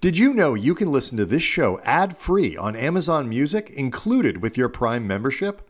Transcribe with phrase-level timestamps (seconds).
[0.00, 4.40] Did you know you can listen to this show ad free on Amazon Music included
[4.40, 5.68] with your Prime membership?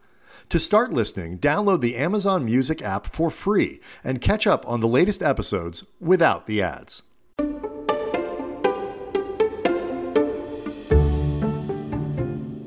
[0.50, 4.86] To start listening, download the Amazon Music app for free and catch up on the
[4.86, 7.02] latest episodes without the ads.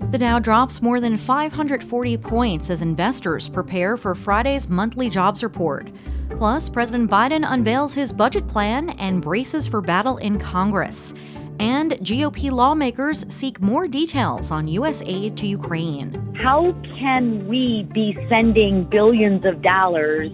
[0.09, 5.91] The Dow drops more than 540 points as investors prepare for Friday's monthly jobs report.
[6.37, 11.13] Plus, President Biden unveils his budget plan and braces for battle in Congress.
[11.61, 15.03] And GOP lawmakers seek more details on U.S.
[15.05, 16.33] aid to Ukraine.
[16.33, 20.31] How can we be sending billions of dollars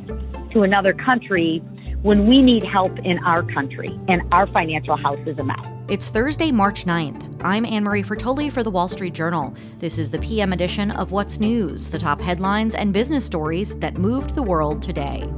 [0.54, 1.62] to another country
[2.02, 5.60] when we need help in our country and our financial house is a mess?
[5.90, 7.42] It's Thursday, March 9th.
[7.44, 9.54] I'm Anne Marie Fertoli for the Wall Street Journal.
[9.80, 13.98] This is the PM edition of What's News, the top headlines and business stories that
[13.98, 15.30] moved the world today.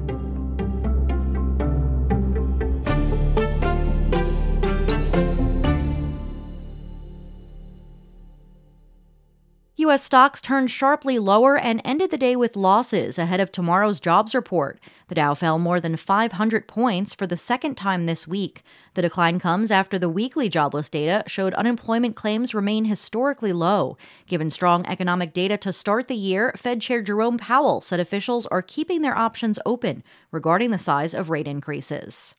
[9.90, 10.04] U.S.
[10.04, 14.80] stocks turned sharply lower and ended the day with losses ahead of tomorrow's jobs report.
[15.08, 18.62] The Dow fell more than 500 points for the second time this week.
[18.94, 23.98] The decline comes after the weekly jobless data showed unemployment claims remain historically low.
[24.28, 28.62] Given strong economic data to start the year, Fed Chair Jerome Powell said officials are
[28.62, 32.36] keeping their options open regarding the size of rate increases.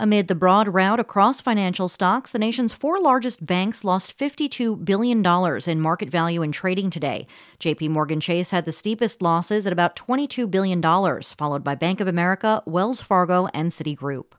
[0.00, 5.26] Amid the broad rout across financial stocks, the nation's four largest banks lost $52 billion
[5.66, 7.26] in market value in trading today.
[7.58, 12.06] JP Morgan Chase had the steepest losses at about $22 billion, followed by Bank of
[12.06, 14.34] America, Wells Fargo, and Citigroup.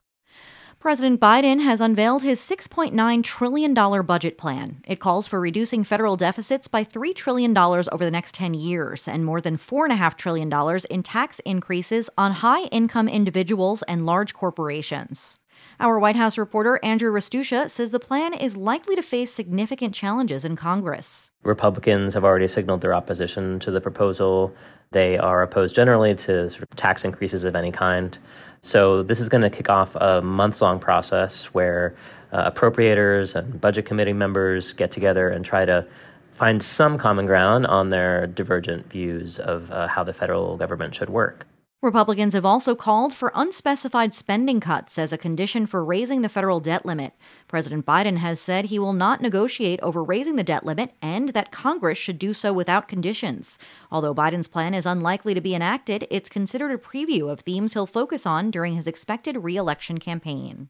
[0.80, 4.82] President Biden has unveiled his $6.9 trillion budget plan.
[4.88, 9.26] It calls for reducing federal deficits by $3 trillion over the next 10 years and
[9.26, 15.38] more than $4.5 trillion in tax increases on high income individuals and large corporations.
[15.82, 20.44] Our White House reporter Andrew Restuccia says the plan is likely to face significant challenges
[20.44, 21.32] in Congress.
[21.44, 24.54] Republicans have already signaled their opposition to the proposal.
[24.92, 28.18] They are opposed generally to sort of tax increases of any kind.
[28.60, 31.96] So, this is going to kick off a months long process where
[32.34, 35.88] uh, appropriators and budget committee members get together and try to
[36.32, 41.10] find some common ground on their divergent views of uh, how the federal government should
[41.10, 41.48] work.
[41.82, 46.60] Republicans have also called for unspecified spending cuts as a condition for raising the federal
[46.60, 47.14] debt limit.
[47.48, 51.54] President Biden has said he will not negotiate over raising the debt limit and that
[51.54, 53.58] Congress should do so without conditions.
[53.94, 57.88] Although Biden's plan is unlikely to be enacted, it's considered a preview of themes he'll
[57.88, 60.68] focus on during his expected reelection campaign.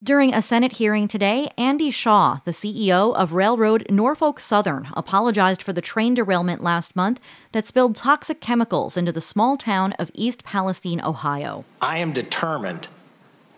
[0.00, 5.72] During a Senate hearing today, Andy Shaw, the CEO of Railroad Norfolk Southern, apologized for
[5.72, 7.18] the train derailment last month
[7.50, 11.64] that spilled toxic chemicals into the small town of East Palestine, Ohio.
[11.82, 12.86] I am determined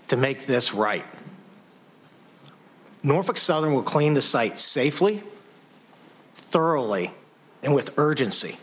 [0.09, 1.05] to make this right.
[3.03, 5.23] Norfolk Southern will clean the site safely,
[6.33, 7.13] thoroughly,
[7.63, 8.57] and with urgency.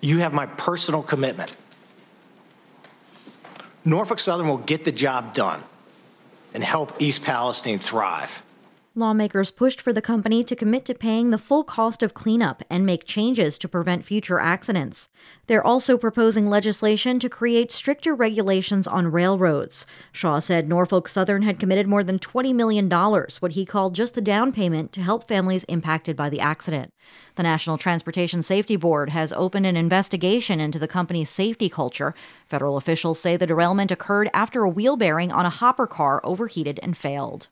[0.00, 1.54] You have my personal commitment.
[3.84, 5.62] Norfolk Southern will get the job done
[6.54, 8.42] and help East Palestine thrive.
[8.94, 12.84] Lawmakers pushed for the company to commit to paying the full cost of cleanup and
[12.84, 15.08] make changes to prevent future accidents.
[15.46, 19.86] They're also proposing legislation to create stricter regulations on railroads.
[20.12, 22.90] Shaw said Norfolk Southern had committed more than $20 million,
[23.40, 26.92] what he called just the down payment, to help families impacted by the accident.
[27.36, 32.14] The National Transportation Safety Board has opened an investigation into the company's safety culture.
[32.46, 36.78] Federal officials say the derailment occurred after a wheel bearing on a hopper car overheated
[36.82, 37.48] and failed.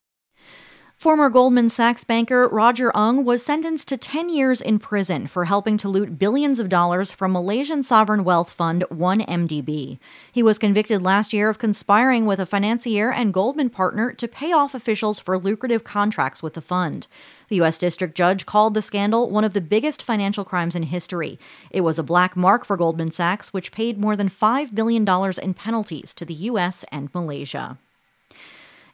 [1.00, 5.78] Former Goldman Sachs banker Roger Ng was sentenced to 10 years in prison for helping
[5.78, 9.98] to loot billions of dollars from Malaysian sovereign wealth fund 1MDB.
[10.30, 14.52] He was convicted last year of conspiring with a financier and Goldman partner to pay
[14.52, 17.06] off officials for lucrative contracts with the fund.
[17.48, 17.78] The U.S.
[17.78, 21.38] District Judge called the scandal one of the biggest financial crimes in history.
[21.70, 25.08] It was a black mark for Goldman Sachs, which paid more than $5 billion
[25.42, 26.84] in penalties to the U.S.
[26.92, 27.78] and Malaysia.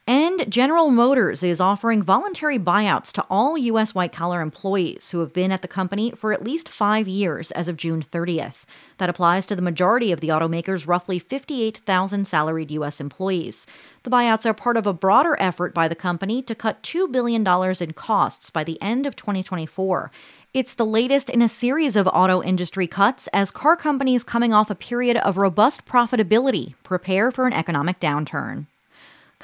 [0.09, 3.93] And General Motors is offering voluntary buyouts to all U.S.
[3.93, 7.69] white collar employees who have been at the company for at least five years as
[7.69, 8.62] of June 30th.
[8.99, 13.00] That applies to the majority of the automaker's roughly 58,000 salaried U.S.
[13.00, 13.67] employees.
[14.05, 17.44] The buyouts are part of a broader effort by the company to cut $2 billion
[17.81, 20.12] in costs by the end of 2024.
[20.55, 24.70] It's the latest in a series of auto industry cuts as car companies coming off
[24.70, 28.67] a period of robust profitability prepare for an economic downturn.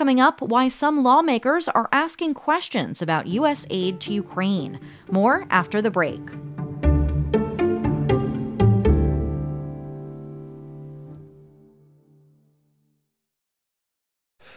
[0.02, 3.69] Coming up, why some lawmakers are asking questions about U.S.
[3.70, 4.81] aid to Ukraine.
[5.12, 6.20] More after the break.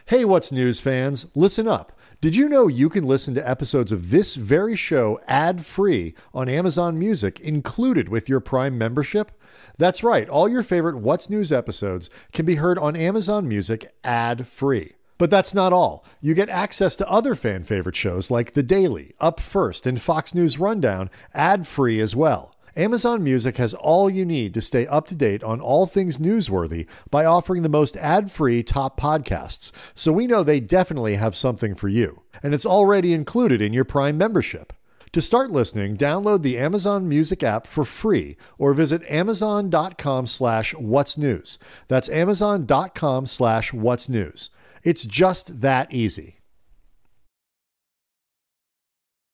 [0.08, 1.28] Hey, what's news, fans?
[1.36, 1.92] Listen up.
[2.22, 6.50] Did you know you can listen to episodes of this very show ad free on
[6.50, 9.32] Amazon Music included with your Prime membership?
[9.78, 14.48] That's right, all your favorite What's News episodes can be heard on Amazon Music ad
[14.48, 14.95] free.
[15.18, 16.06] But that's not all.
[16.20, 20.34] You get access to other fan favorite shows like The Daily, Up First, and Fox
[20.34, 22.56] News Rundown ad free as well.
[22.78, 26.86] Amazon Music has all you need to stay up to date on all things newsworthy
[27.10, 31.74] by offering the most ad free top podcasts, so we know they definitely have something
[31.74, 32.24] for you.
[32.44, 34.74] And it's already included in your Prime membership.
[35.14, 41.18] To start listening, download the Amazon Music app for free or visit amazon.com slash what's
[41.18, 41.58] news.
[41.88, 44.50] That's amazon.com slash what's news.
[44.86, 46.38] It's just that easy.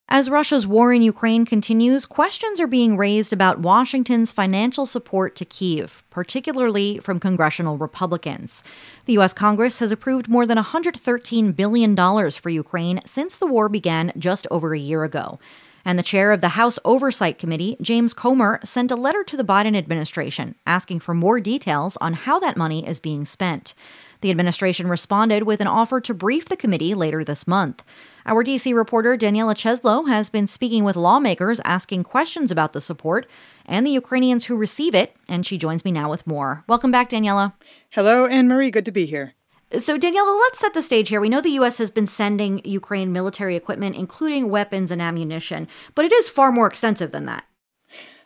[0.08, 5.46] As Russia's war in Ukraine continues, questions are being raised about Washington's financial support to
[5.46, 8.64] Kiev, particularly from congressional Republicans.
[9.06, 9.34] The U.S.
[9.34, 11.96] Congress has approved more than $113 billion
[12.32, 15.38] for Ukraine since the war began just over a year ago.
[15.84, 19.44] And the chair of the House Oversight Committee, James Comer, sent a letter to the
[19.44, 23.74] Biden administration asking for more details on how that money is being spent.
[24.22, 27.84] The administration responded with an offer to brief the committee later this month.
[28.26, 33.28] Our DC reporter Daniela Cheslow has been speaking with lawmakers asking questions about the support
[33.66, 36.64] and the Ukrainians who receive it, and she joins me now with more.
[36.68, 37.54] Welcome back, Daniela.
[37.90, 38.70] Hello, Anne Marie.
[38.70, 39.34] Good to be here.
[39.80, 41.22] So, Daniela, let's set the stage here.
[41.22, 41.78] We know the U.S.
[41.78, 46.68] has been sending Ukraine military equipment, including weapons and ammunition, but it is far more
[46.68, 47.46] extensive than that.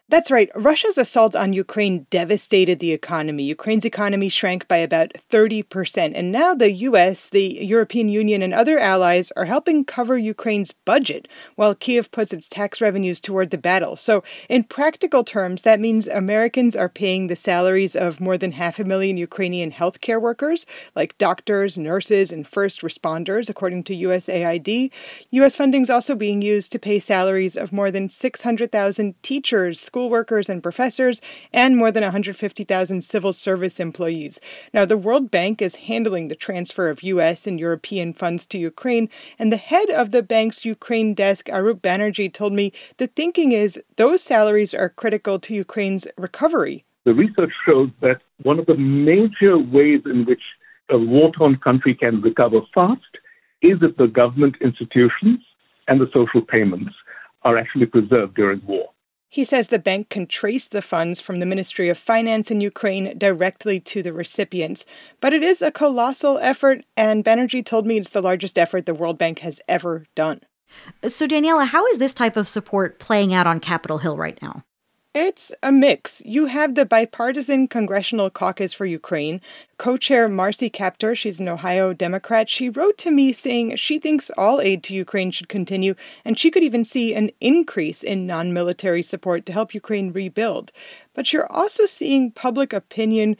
[0.07, 0.51] That's right.
[0.53, 3.41] Russia's assault on Ukraine devastated the economy.
[3.41, 6.11] Ukraine's economy shrank by about 30%.
[6.13, 11.27] And now the US, the European Union, and other allies are helping cover Ukraine's budget
[11.55, 13.95] while Kiev puts its tax revenues toward the battle.
[13.95, 18.77] So, in practical terms, that means Americans are paying the salaries of more than half
[18.77, 24.91] a million Ukrainian healthcare workers, like doctors, nurses, and first responders, according to USAID.
[25.31, 30.09] US funding is also being used to pay salaries of more than 600,000 teachers school
[30.09, 31.21] workers and professors,
[31.53, 34.41] and more than 150,000 civil service employees.
[34.73, 37.47] Now, the World Bank is handling the transfer of U.S.
[37.47, 39.07] and European funds to Ukraine,
[39.39, 43.81] and the head of the bank's Ukraine desk, Arup Banerjee, told me the thinking is
[43.95, 46.83] those salaries are critical to Ukraine's recovery.
[47.05, 50.43] The research shows that one of the major ways in which
[50.89, 53.13] a war torn country can recover fast
[53.61, 55.39] is if the government institutions
[55.87, 56.93] and the social payments
[57.43, 58.89] are actually preserved during war.
[59.29, 63.17] He says the bank can trace the funds from the Ministry of Finance in Ukraine
[63.17, 64.85] directly to the recipients.
[65.19, 68.93] But it is a colossal effort, and Banerjee told me it's the largest effort the
[68.93, 70.41] World Bank has ever done.
[71.07, 74.63] So, Daniela, how is this type of support playing out on Capitol Hill right now?
[75.17, 76.21] It's a mix.
[76.25, 79.39] You have the bipartisan Congressional Caucus for Ukraine.
[79.77, 84.29] Co chair Marcy Kaptur, she's an Ohio Democrat, she wrote to me saying she thinks
[84.37, 85.95] all aid to Ukraine should continue,
[86.25, 90.73] and she could even see an increase in non military support to help Ukraine rebuild.
[91.13, 93.37] But you're also seeing public opinion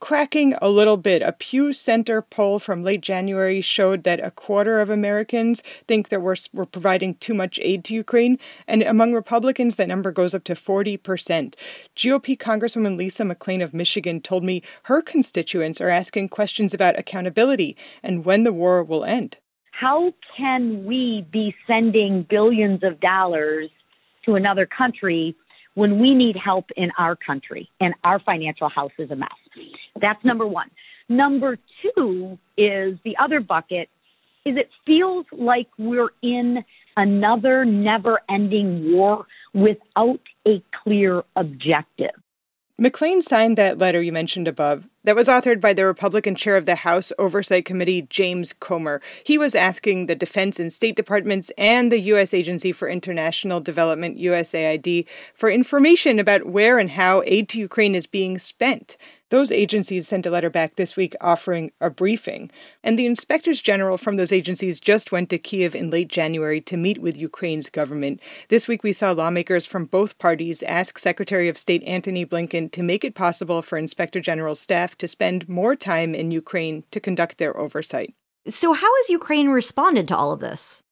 [0.00, 1.22] cracking a little bit.
[1.22, 6.22] A Pew Center poll from late January showed that a quarter of Americans think that
[6.22, 8.38] we're, we're providing too much aid to Ukraine.
[8.66, 11.54] And among Republicans, that number goes up to 40%.
[11.96, 17.76] GOP Congresswoman Lisa McClain of Michigan told me her constituents are asking questions about accountability
[18.02, 19.38] and when the war will end.
[19.72, 23.70] How can we be sending billions of dollars
[24.24, 25.36] to another country
[25.76, 29.28] when we need help in our country and our financial house is a mess?
[30.00, 30.70] That's number one.
[31.08, 33.88] Number two is the other bucket
[34.46, 36.64] is it feels like we're in
[36.96, 42.14] another never ending war without a clear objective.
[42.80, 46.66] McClain signed that letter you mentioned above that was authored by the Republican chair of
[46.66, 49.00] the House Oversight Committee, James Comer.
[49.22, 52.34] He was asking the Defense and State Departments and the U.S.
[52.34, 58.06] Agency for International Development, USAID, for information about where and how aid to Ukraine is
[58.06, 58.96] being spent.
[59.30, 62.48] Those agencies sent a letter back this week offering a briefing.
[62.84, 66.76] And the inspectors general from those agencies just went to Kiev in late January to
[66.76, 68.20] meet with Ukraine's government.
[68.48, 72.84] This week, we saw lawmakers from both parties ask Secretary of State Antony Blinken to
[72.84, 77.38] make it possible for inspector general staff to spend more time in Ukraine to conduct
[77.38, 78.14] their oversight.
[78.46, 80.84] So, how has Ukraine responded to all of this?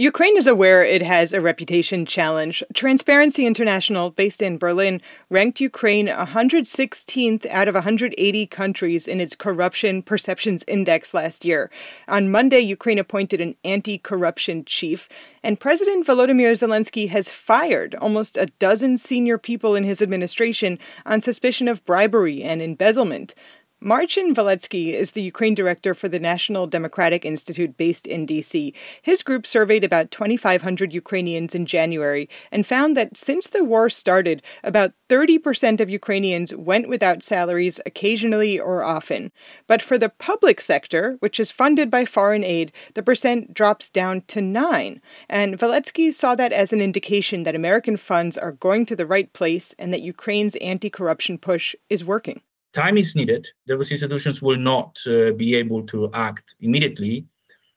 [0.00, 2.64] Ukraine is aware it has a reputation challenge.
[2.72, 10.00] Transparency International, based in Berlin, ranked Ukraine 116th out of 180 countries in its Corruption
[10.00, 11.70] Perceptions Index last year.
[12.08, 15.06] On Monday, Ukraine appointed an anti corruption chief,
[15.42, 21.20] and President Volodymyr Zelensky has fired almost a dozen senior people in his administration on
[21.20, 23.34] suspicion of bribery and embezzlement.
[23.82, 28.74] Marcin Walecki is the Ukraine director for the National Democratic Institute based in DC.
[29.00, 34.42] His group surveyed about 2,500 Ukrainians in January and found that since the war started,
[34.62, 39.32] about 30% of Ukrainians went without salaries occasionally or often.
[39.66, 44.24] But for the public sector, which is funded by foreign aid, the percent drops down
[44.26, 45.00] to 9.
[45.26, 49.32] And Walecki saw that as an indication that American funds are going to the right
[49.32, 53.48] place and that Ukraine's anti corruption push is working time is needed.
[53.66, 57.26] Those institutions will not uh, be able to act immediately,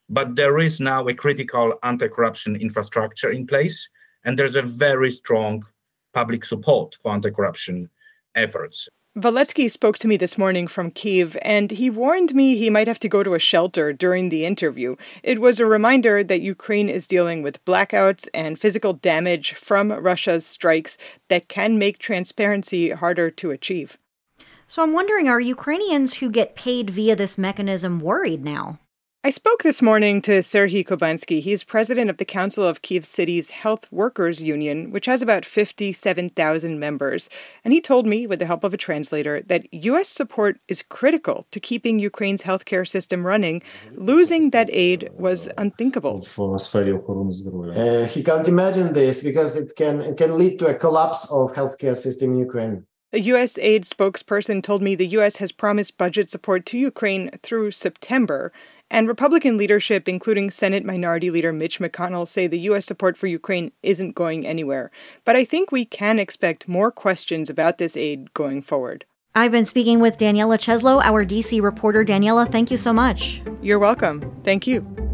[0.10, 3.90] but there is now a critical anti corruption infrastructure in place,
[4.26, 5.64] and there's a very strong
[6.14, 7.90] public support for anti corruption
[8.36, 8.90] efforts.
[9.16, 12.98] Walecki spoke to me this morning from Kiev, and he warned me he might have
[12.98, 14.96] to go to a shelter during the interview.
[15.22, 20.48] It was a reminder that Ukraine is dealing with blackouts and physical damage from Russia's
[20.48, 20.98] strikes
[21.28, 24.00] that can make transparency harder to achieve.
[24.74, 28.80] So I'm wondering are Ukrainians who get paid via this mechanism worried now?
[29.24, 31.42] I spoke this morning to Serhiy Kubansky.
[31.42, 36.80] He's president of the Council of Kiev City's Health Workers Union, which has about 57,000
[36.80, 37.30] members.
[37.63, 40.10] And he told me, with the help of a translator, that U.S.
[40.10, 43.62] support is critical to keeping Ukraine's healthcare system running.
[43.92, 46.25] Losing that aid was unthinkable.
[47.77, 51.53] Uh, he can't imagine this because it can, it can lead to a collapse of
[51.53, 52.88] healthcare system in Ukraine.
[53.13, 53.60] A U.S.
[53.60, 55.38] aid spokesperson told me the U.S.
[55.38, 58.51] has promised budget support to Ukraine through September.
[58.89, 62.88] And Republican leadership, including Senate Minority Leader Mitch McConnell, say the U.S.
[62.88, 64.89] support for Ukraine isn't going anywhere.
[65.25, 69.05] But I think we can expect more questions about this aid going forward.
[69.36, 72.03] I've been speaking with Daniela Cheslow, our DC reporter.
[72.03, 73.41] Daniela, thank you so much.
[73.62, 74.41] You're welcome.
[74.43, 75.12] Thank you.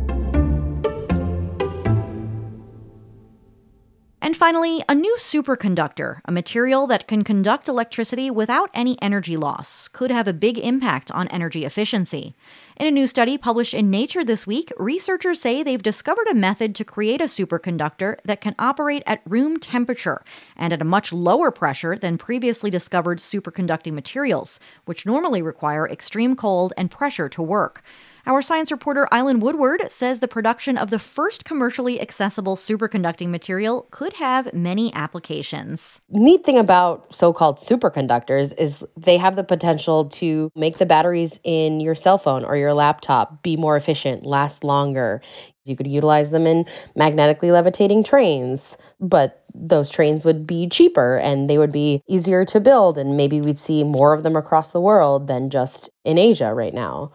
[4.22, 9.88] And finally, a new superconductor, a material that can conduct electricity without any energy loss,
[9.88, 12.36] could have a big impact on energy efficiency.
[12.76, 16.76] In a new study published in Nature this week, researchers say they've discovered a method
[16.76, 20.22] to create a superconductor that can operate at room temperature
[20.58, 26.36] and at a much lower pressure than previously discovered superconducting materials, which normally require extreme
[26.36, 27.84] cold and pressure to work.
[28.30, 33.88] Our science reporter Aylin Woodward says the production of the first commercially accessible superconducting material
[33.90, 36.00] could have many applications.
[36.10, 41.80] Neat thing about so-called superconductors is they have the potential to make the batteries in
[41.80, 45.24] your cell phone or your laptop be more efficient, last longer.
[45.66, 51.50] You could utilize them in magnetically levitating trains, but those trains would be cheaper and
[51.50, 54.80] they would be easier to build, and maybe we'd see more of them across the
[54.80, 57.12] world than just in Asia right now.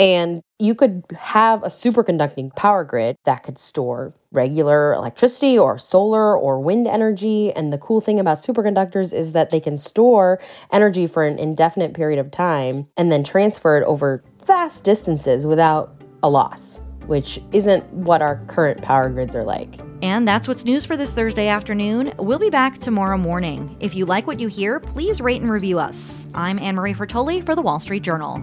[0.00, 6.34] And you could have a superconducting power grid that could store regular electricity or solar
[6.36, 7.52] or wind energy.
[7.52, 10.40] And the cool thing about superconductors is that they can store
[10.72, 15.94] energy for an indefinite period of time and then transfer it over vast distances without
[16.22, 19.80] a loss, which isn't what our current power grids are like.
[20.00, 22.14] And that's what's news for this Thursday afternoon.
[22.18, 23.76] We'll be back tomorrow morning.
[23.80, 26.26] If you like what you hear, please rate and review us.
[26.32, 28.42] I'm Anne Marie Fertoli for the Wall Street Journal.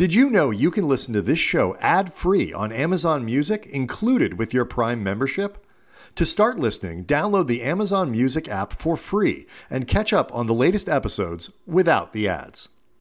[0.00, 4.38] Did you know you can listen to this show ad free on Amazon Music included
[4.38, 5.62] with your Prime membership?
[6.14, 10.54] To start listening, download the Amazon Music app for free and catch up on the
[10.54, 12.70] latest episodes without the ads.